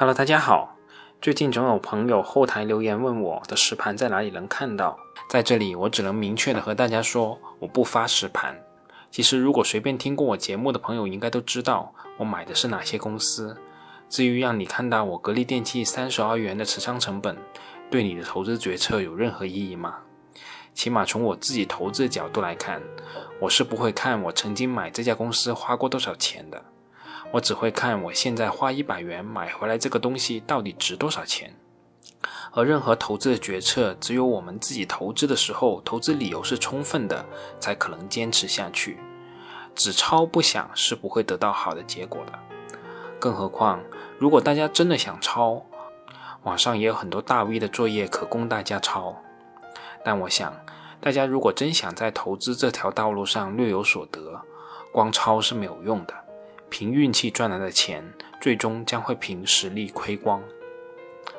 [0.00, 0.76] Hello，大家好。
[1.20, 4.96] 最近总有朋友后台留言问我的实盘在哪里能看到，
[5.28, 8.56] 在这里我只能明确的和大家说，我不发实盘。
[9.10, 13.56] 其实如果随便听过我节目的朋友应该都知道我买的是哪些公司。
[14.08, 17.36] 至于让你看到我格力电器三十二元的持仓成本，
[17.90, 19.96] 对你的投资决策有任何意义吗？
[20.74, 22.80] 起码从我自己投资的角度来看，
[23.40, 26.62] 我是不会看我曾经买这家公司花过多少钱的。
[27.30, 31.54] 我只会看我现在花一百元买回来这个东西到底值多少钱，
[32.52, 37.26] 而任何投资的决策，只有我们自己投资的时候，投资理由是充分的，
[37.60, 38.98] 才可能坚持下去。
[39.74, 42.32] 只抄不想是不会得到好的结果的。
[43.20, 43.80] 更何况，
[44.18, 45.62] 如果大家真的想抄，
[46.44, 49.14] 网上也有很多大 V 的作业可供大家抄。
[50.02, 50.52] 但我想，
[51.00, 54.40] 大家如果真想在投资这条道路上略有所得，
[54.90, 56.14] 光抄是没有用的。
[56.70, 58.04] 凭运气赚来的钱，
[58.40, 60.42] 最终将会凭实力亏光。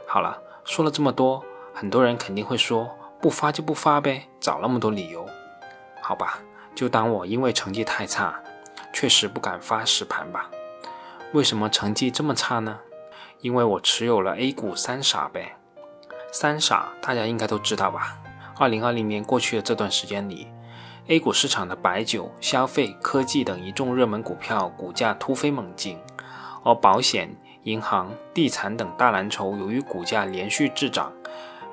[0.07, 1.43] 好了，说了这么多，
[1.73, 2.89] 很多人肯定会说，
[3.21, 5.27] 不发就不发呗，找那么多理由。
[6.01, 6.39] 好吧，
[6.73, 8.41] 就当我因为成绩太差，
[8.91, 10.49] 确实不敢发实盘吧。
[11.33, 12.79] 为什么成绩这么差呢？
[13.41, 15.55] 因为我持有了 A 股三傻呗。
[16.31, 18.17] 三傻大家应该都知道吧？
[18.57, 20.47] 二零二零年过去的这段时间里。
[21.09, 25.97] A 股市场的白酒、消费、科技等一众热门股票股价突飞猛进，
[26.63, 31.11] 而保险、银行、地产等大蓝筹由于股价连续滞涨，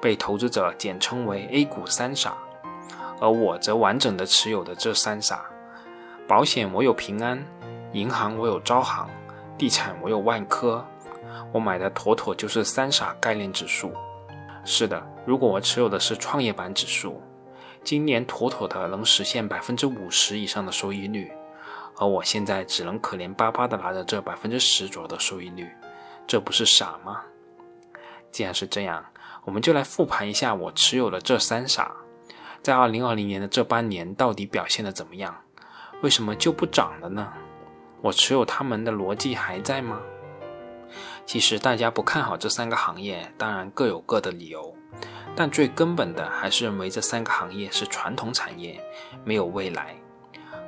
[0.00, 2.34] 被投资者简称为 A 股三傻。
[3.20, 5.44] 而我则完整的持有的这三傻：
[6.26, 7.44] 保险我有平安，
[7.92, 9.06] 银行我有招行，
[9.58, 10.82] 地产我有万科。
[11.52, 13.92] 我买的妥妥就是三傻概念指数。
[14.64, 17.20] 是的，如果我持有的是创业板指数。
[17.86, 21.30] 今年妥妥的能实现百分之五十以上的收益率，
[21.96, 25.70] 而我现在只能可怜巴巴的拿着这百分之十左右的收益率，
[26.26, 27.22] 这不是傻吗？
[28.32, 29.06] 既然是这样，
[29.44, 31.92] 我们就来复盘一下我持有的这三傻，
[32.60, 35.42] 在二零二零年的这半年到底表现的怎么样？
[36.02, 37.32] 为什么就不涨了呢？
[38.02, 40.00] 我持有他们的逻辑还在吗？
[41.24, 44.74] 其实大家不看好这三个行业，当然各有各的理由。
[45.34, 48.80] 但最根本的还是认为这三个行业是传统产业，
[49.24, 49.94] 没有未来。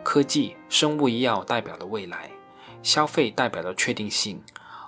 [0.02, 2.30] 科技、生物医药代表了未来，
[2.82, 4.42] 消费代表了确定性，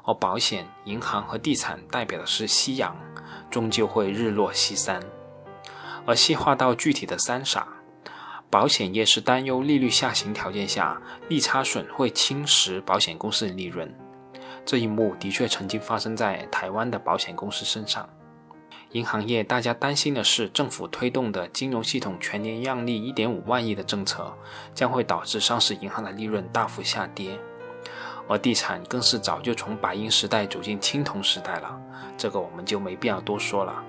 [0.04, 2.96] 而保险、银行和地产代表的是夕阳，
[3.50, 5.02] 终究会日落西山。
[6.06, 7.66] 而细化到具体的三傻，
[8.50, 13.94] 保险业是担忧利率下行条件下，利差损会侵蚀保险公司的利润。
[14.64, 18.08] 这一幕的确曾经发生在台湾的保险公司身上。
[18.92, 24.36] 银行业，大家担心的是政府推动的金融系统全年让利一点五万亿的政策，
[24.74, 27.38] 将会导致上市银行的利润大幅下跌。
[28.28, 31.80] 而地产更是早就从白银时代走进青铜时代了，
[32.16, 33.82] 这个我们就没必要多说了。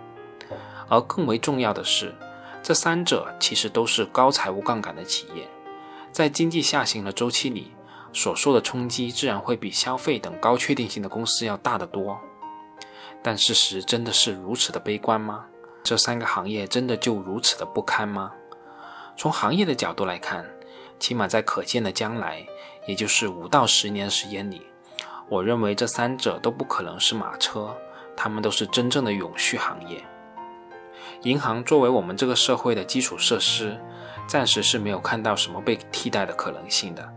[0.88, 2.14] 而更为重要的是，
[2.62, 5.48] 这三者其实都是高财务杠杆的企业，
[6.12, 7.72] 在经济下行的周期里，
[8.14, 12.20] 所受的冲击自然会比消费等高确定性的公司要大得多。
[13.24, 15.46] 但事实真的是如此的悲观吗？
[15.84, 18.32] 这三个行业真的就如此的不堪吗？
[19.18, 20.46] 从行业的角度来看，
[21.00, 22.46] 起码在可见的将来，
[22.88, 24.62] 也就是五到十年时间里，
[25.30, 27.76] 我认为这三者都不可能是马车，
[28.16, 30.04] 他们都是真正的永续行业。
[31.24, 33.80] 银行作为我们这个社会的基础设施，
[34.28, 37.14] 暂时是没有看到什么被替代的可能性的。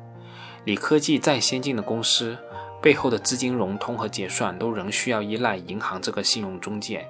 [0.64, 2.36] 理科技再先进的公司。
[2.82, 7.08] 背后的资金融通和结算都仍需要依赖银行这个信用中介。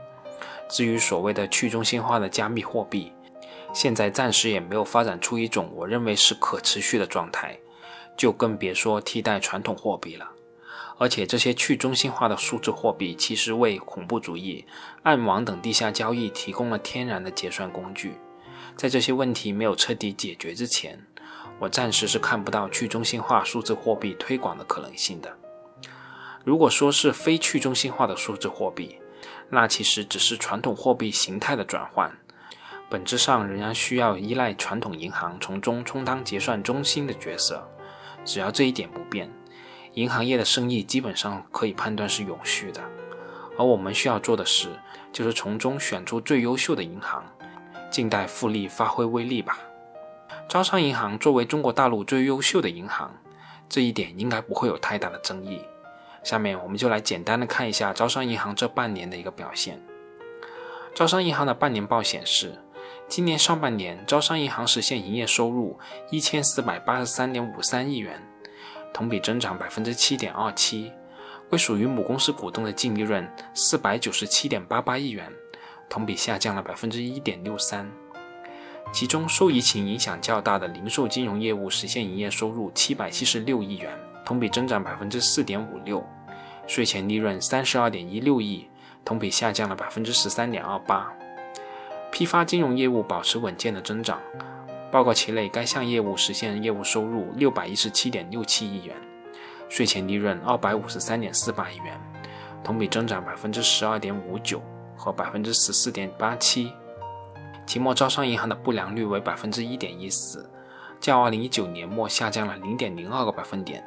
[0.69, 3.13] 至于所谓的去中心化的加密货币，
[3.73, 7.59] 现在暂时也没有发展出一种我认为是可持续的状态，
[8.17, 10.31] 就更别说替代传统货币了。
[10.97, 14.65] 而且这些去中心化的数字货币其实为恐怖主义、
[15.03, 18.15] 暗网等地下交易提供了天然的结算工具。
[18.77, 21.05] 在这些问题没有彻底解决之前，
[21.59, 25.33] 我暂时是看不到去中心化数字货币推广的可能性的。
[26.45, 28.99] 如果说是非去中心化的数字货币，
[29.49, 32.13] 那其实只是传统货币形态的转换，
[32.91, 37.67] 本质上仍然需要依赖传统银行从中充当结算中心的角色。
[38.25, 39.31] 只要这一点不变，
[39.95, 42.83] 银行业的生意基本上可以判断是永续的。
[43.57, 44.69] 而我们需要做的事，
[45.13, 47.25] 就是从中选出最优秀的银行，
[47.91, 49.59] 静待复利发挥威力吧。
[50.49, 53.13] 招商银行作为中国大陆最优秀的银行，
[53.69, 55.61] 这一点应该不会有太大的争议。
[56.23, 59.83] 下面我们就来简单的看一下招商银行这半年的一个表现。
[60.95, 62.57] 招商银行的半年报显示，
[63.09, 65.79] 今年上半年招商银行实现营业收入
[66.11, 68.23] 一千四百八十三点五三亿元，
[68.93, 70.93] 同比增长百分之七点二七，
[71.51, 75.31] 归属于母公司股东的净利润四百九十七点八八亿元，
[75.91, 77.91] 同比下降了百分之一点六三。
[78.93, 83.91] 其中受疫情影响较大的零售金融业务实现营业收入七百七十六亿元，
[84.25, 86.05] 同比增长百分之四点五六，
[86.69, 88.69] 税前利润三十二点一六亿，
[89.05, 91.13] 同比下降了百分之十三点二八。
[92.13, 94.21] 批发金融业务保持稳健的增长，
[94.93, 98.95] 报告期内该项业务实现业务收入六百一十七点六七亿元，
[99.69, 102.01] 税前利润二百五十三点四八亿元，
[102.63, 104.63] 同比增长百分之十二点五九
[104.97, 106.73] 和百分之十四点八七。
[107.67, 110.49] 期末招商银行的不良率为百分之一点一四，
[111.01, 113.83] 较二零一九年末下降了零点零二个百分点，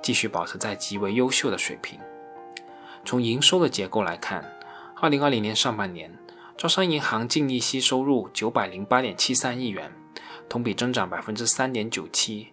[0.00, 1.98] 继续保持在极为优秀的水平。
[3.04, 4.44] 从营收的结构来看，
[5.00, 6.16] 二零二零年上半年，
[6.56, 9.92] 招商银行净利息收入九百零八点七三亿元，
[10.48, 12.48] 同比增长百分之三点九七，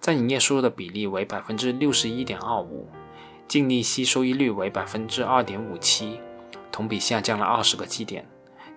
[0.00, 2.88] 占营业收入的比例为百分之六十一点二五，
[3.48, 6.20] 净利息收益率为百分之二点五七，
[6.70, 8.26] 同比下降了二十个基点。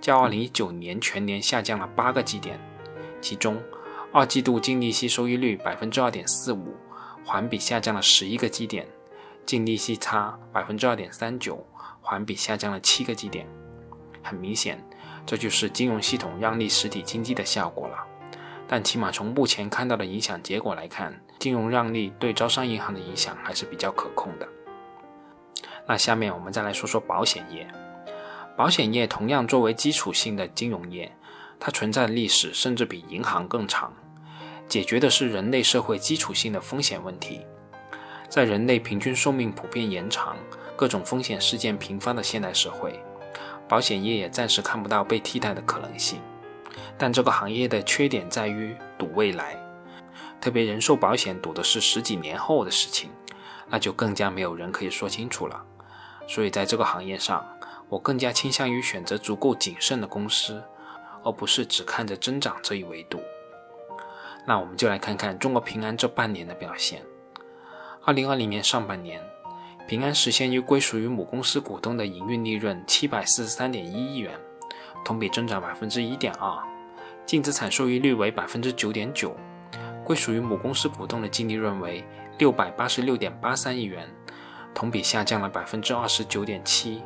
[0.02, 2.60] 较2019年全年下降了八个基点，
[3.22, 3.62] 其中
[4.12, 6.76] 二季度净利息收益率百分之二点四五，
[7.26, 8.86] 环比下降了十一个基点；
[9.46, 11.66] 净利息差百分之二点三九，
[12.02, 13.48] 环比下降了七个基点。
[14.24, 14.84] 很明显，
[15.26, 17.98] 这就是金融系统让利实体经济的效果了。
[18.68, 24.48] 但起码从目前看到的影响结果来看，金融让利对招商银行的影响还是比较可控的。
[25.88, 27.68] 那下面我们再来说说保险业。
[28.60, 31.10] 保险业同样作为基础性的金融业，
[31.62, 33.94] 它存在的历史甚至比银行更长，
[34.68, 37.40] 解决的是人类社会基础性的风险问题。
[38.28, 40.36] 在人类平均寿命普遍延长、
[40.76, 43.02] 各种风险事件频发的现代社会，
[43.66, 46.20] 保险业也暂时看不到被替代的可能性。
[46.98, 49.56] 但这个行业的缺点在于赌未来，
[50.42, 53.10] 特别人寿保险赌的是十几年后的事情，
[53.70, 55.64] 那就更加没有人可以说清楚了。
[56.28, 57.44] 所以在这个行业上，
[57.90, 60.64] 我更加倾向于选择足够谨慎的公司，
[61.24, 63.20] 而不是只看着增长这一维度。
[64.46, 67.04] 那我们就来看看中国平安这半年的表现。
[68.06, 69.22] 二零二零年上半年，
[69.88, 74.40] 平安实现于归属于母公司股东的营运利润七百四十三点一亿元，
[75.04, 76.58] 同比增长百分之一点二，
[77.26, 79.36] 净资产收益率为百分之九点九，
[80.06, 82.04] 归属于母公司股东的净利润为
[82.38, 84.08] 六百八十六点八三亿元，
[84.74, 87.02] 同比下降了百分之二十九点七。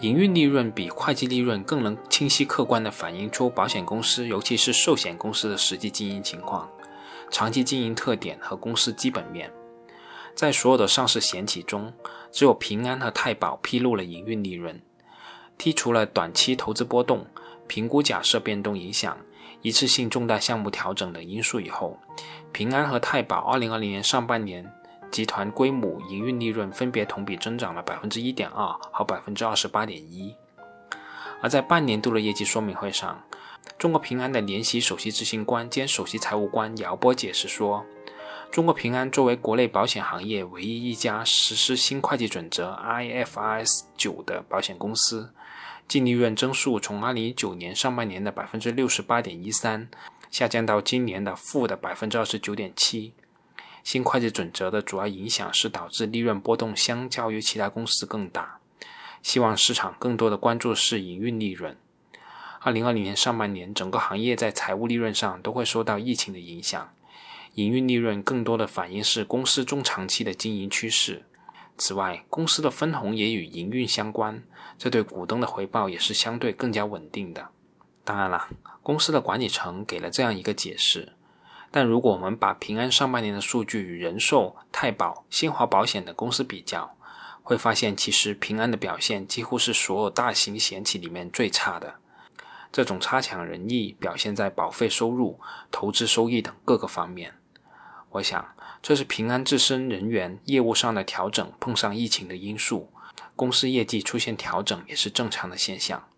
[0.00, 6.70] 营运利润比会计利润更能清晰客观地反映出保险公司，尤其是寿险公司的实际经营情况、
[7.30, 9.52] 长期经营特点和公司基本面。
[10.34, 11.92] 在所有的上市险企中，
[12.32, 14.80] 只有平安和太保披露了营运利润。
[15.58, 17.26] 剔除了短期投资波动、
[17.66, 19.18] 评估假设变动影响、
[19.60, 21.98] 一次性重大项目调整等因素以后，
[22.52, 24.72] 平安和太保2020年上半年。
[25.10, 30.34] 集团规模营运利润分别同比增长了百分之一点二和百分之二十八点一。
[31.42, 33.22] 而在半年度的业绩说明会上，
[33.78, 37.84] 中国平安的联席首席执行官兼首席财务官姚波解释说，
[38.50, 45.32] 中国平安作为国内保险行业唯一一家实施新会计准则 IFRS 九的保险公司，
[45.88, 49.88] 净利润增速从二零一九年上半年的百分之六十八点一三，
[50.30, 53.14] 下降到今年的负的百分之二十九点七。
[53.82, 58.58] 新会计准则的主要影响是导致利润波动相较于其他公司更大。
[59.22, 61.76] 希望市场更多的关注是营运利润。
[62.60, 66.92] 二零二零年上半年，整个行业在财务利润上都会受到疫情的影响，
[67.54, 71.24] 营运利润更多的反映是公司中长期的经营趋势。
[71.78, 74.42] 此外，公司的分红也与营运相关，
[74.78, 77.48] 这对股东的回报也是相对更加稳定的。
[78.04, 78.48] 当然了，
[78.82, 81.14] 公司的管理层给了这样一个解释。
[81.72, 86.96] 但如果我们把平安上半年的数据与人寿、太保、新华保险等公司比较，
[87.44, 91.94] 会发现其实平安的表现几乎是所有大型险企里面最差的。
[92.72, 95.38] 这种差强人意表现在保费收入、
[95.70, 97.34] 投资收益等各个方面。
[98.10, 98.44] 我想，
[98.82, 102.90] 这是平安自身人员业务上的调整碰上疫情的因素，
[103.36, 106.08] 公司业绩出现调整也是正常的现象。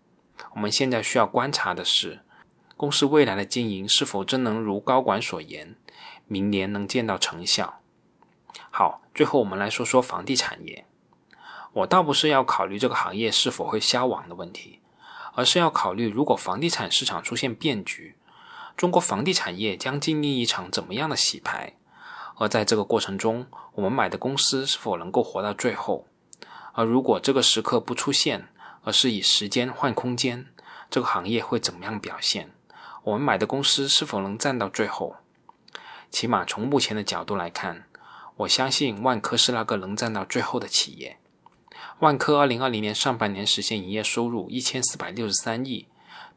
[0.55, 2.21] 我们现在需要观察的是。
[2.83, 5.77] 公司未来的经营是否真能如高管所言，
[6.27, 7.79] 明年能见到成效？
[8.69, 10.85] 好，最后我们来说说房地产业。
[11.71, 14.81] 我倒不是要考虑这个行业是否会消亡的问题，
[15.33, 18.17] 而是要考虑如果房地产市场出现变局，
[18.75, 21.77] 中国房地产业将经历一场怎么样的洗牌？
[22.35, 26.05] 而在这个过程中，我们买的公司是否能够活到最后？
[26.73, 28.49] 而如果这个时刻不出现，
[28.83, 30.47] 而是以时间换空间，
[30.89, 32.51] 这个行业会怎么样表现？
[33.03, 35.17] 我们买的公司是否能站到最后？
[36.09, 37.85] 起码从目前的角度来看，
[38.37, 41.17] 我相信万科是那个能站到最后的企业。
[41.99, 45.87] 万科二零二零年上半年实现营业收入一千四百六十三亿，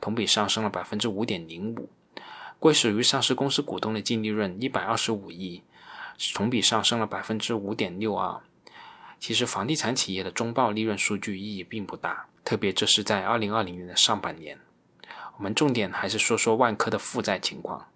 [0.00, 1.88] 同比上升了百分之五点零五，
[2.58, 5.62] 归属于上市公司股东的净利润一百二十五亿，
[6.34, 8.40] 同比上升了百分之五点六二。
[9.20, 14.58] 其实房地产企业的中报利润数据意义并不大，特别这是在二零二零年的上半年。
[15.36, 17.86] 我们重点还是说说万科的负债情况。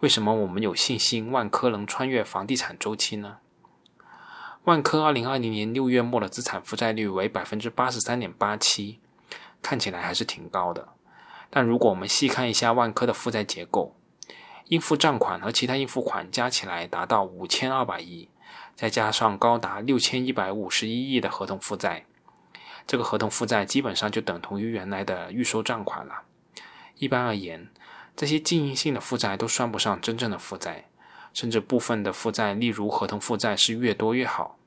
[0.00, 3.38] 为什么我们有信心万科能穿越房地产周期呢？
[4.64, 9.00] 万科二零二零年六月末的资产负债率为百分之八十三点八七，
[9.60, 10.88] 看起来还是挺高的。
[11.50, 13.96] 但如果我们细看一下万科的负债结构，
[14.66, 18.28] 应付账款和其他应付款加起来达到五千二百亿，
[18.76, 22.04] 再加上高达六千一百五十一亿的合同负债，
[22.86, 26.22] 这个合同负债基本上就等同于原来的预收账款了。
[26.98, 27.68] 一般而言，
[28.16, 30.88] 这些经营性的负债都算不上真正的负债，
[31.32, 34.58] 甚至部分的负债，例如合同负债，是越多越好。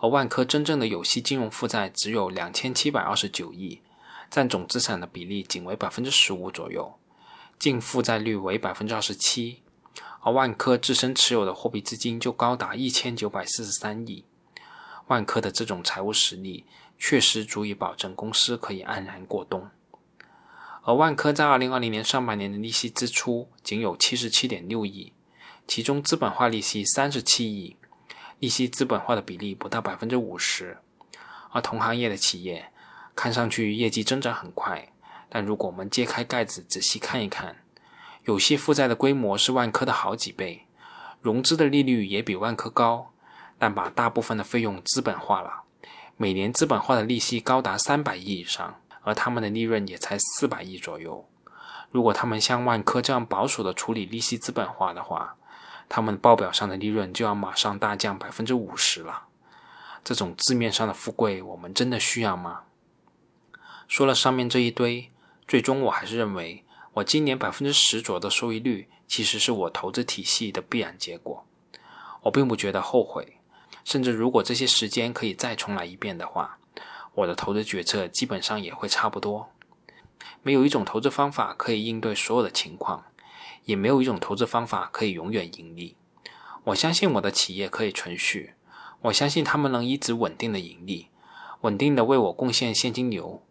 [0.00, 3.80] 而万科真正的有息金融负债只有两千七百二十九亿，
[4.30, 6.98] 占总资产的比例仅为百分之十五左右，
[7.58, 9.62] 净负债率为百分之二十七。
[10.20, 14.24] 而万科自身持有的货币资金就高达一千九百四十三亿。
[15.06, 16.66] 万科的这种财务实力
[16.98, 19.70] 确实足以保证公司可以安然过冬。
[20.86, 25.12] 而万科在二零二零年上半年的利息支出仅有七十七点六亿，
[25.66, 27.76] 其中资本化利息三十七亿。
[28.38, 30.78] 利息资本化的比例不到百分之五十，
[31.50, 32.70] 而同行业的企业
[33.16, 34.92] 看上去业绩增长很快，
[35.28, 37.56] 但如果我们揭开盖子仔细看一看，
[38.24, 40.66] 有些负债的规模是万科的好几倍，
[41.20, 43.10] 融资的利率也比万科高，
[43.58, 45.62] 但把大部分的费用资本化了，
[46.16, 51.24] 每年资本化的利息高达三百亿以上，而他们的利润也才四百亿左右。
[51.92, 55.36] 如果他们像万科这样保守的处理利息资本化的话，
[55.88, 59.28] 他们报表上的利润就要马上大降百分之五十了，
[60.02, 62.62] 这种字面上的富贵，我们真的需要吗？
[63.86, 65.12] 说了上面这一堆，
[65.46, 71.46] 最终我还是认为，我今年百分之十左右的收益率，其实是我投资体系的必然结果。
[72.22, 73.38] 我并不觉得后悔，
[73.84, 76.58] 甚至如果这些时间可以再重来一遍的话，
[77.16, 79.50] 我的投资决策基本上也会差不多。
[80.42, 83.04] 没有一种投资方法可以应对所有的情况。
[83.64, 85.96] 也没有一种投资方法可以永远盈利。
[86.66, 88.54] 我相信我的企业可以存续，
[89.00, 91.08] 我相信他们能一直稳定的盈利，
[91.62, 93.42] 稳定的为我贡献现金流。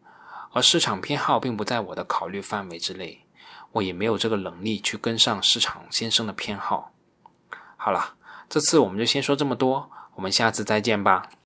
[0.53, 3.25] 而市场偏好并不在我的考虑范围之内，
[3.73, 6.93] 我也没有这个能力去跟上市场先生的偏好。
[7.75, 8.15] 好了，
[8.47, 11.29] 这次我们就先说这么多，我们下次再见吧。